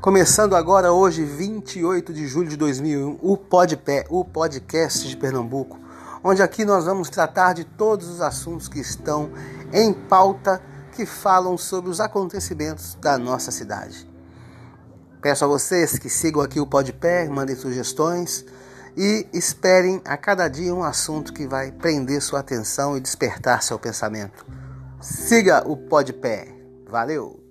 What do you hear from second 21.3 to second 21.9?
que vai